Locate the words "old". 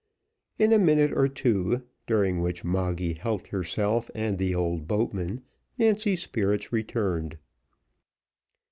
4.55-4.87